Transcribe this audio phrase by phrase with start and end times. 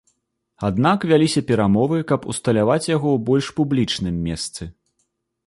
[0.69, 4.63] Аднак вяліся перамовы, каб усталяваць яго ў больш публічным месцы.